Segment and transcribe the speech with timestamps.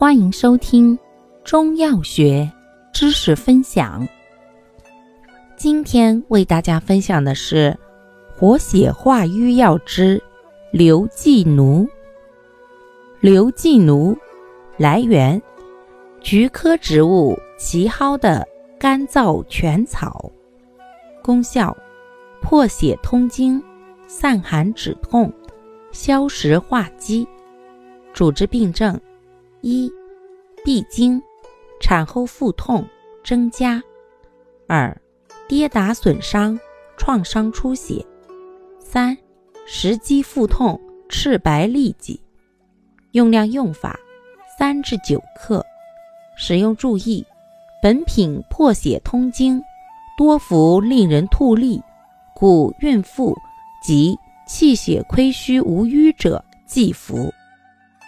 [0.00, 0.98] 欢迎收听
[1.44, 2.50] 中药学
[2.90, 4.08] 知识分享。
[5.58, 7.76] 今天为大家分享的是
[8.34, 10.18] 活血化瘀药之
[10.72, 11.86] 刘寄奴。
[13.20, 14.16] 刘寄奴
[14.78, 15.40] 来源
[16.22, 18.48] 菊科植物奇蒿的
[18.78, 20.32] 干燥全草，
[21.22, 21.76] 功效
[22.40, 23.62] 破血通经、
[24.06, 25.30] 散寒止痛、
[25.92, 27.28] 消食化积。
[28.14, 28.98] 主治病症。
[29.62, 29.92] 一、
[30.64, 31.20] 闭经，
[31.80, 32.86] 产后腹痛
[33.22, 33.80] 增加；
[34.66, 34.98] 二、
[35.48, 36.58] 跌打损伤、
[36.96, 38.04] 创伤出血；
[38.78, 39.16] 三、
[39.66, 42.20] 食积腹痛、赤白痢疾。
[43.12, 43.98] 用量用法：
[44.58, 45.64] 三至九克。
[46.36, 47.26] 使用注意：
[47.82, 49.62] 本品破血通经，
[50.16, 51.82] 多服令人吐利，
[52.34, 53.36] 故孕妇
[53.82, 57.30] 及气血亏虚无瘀者忌服。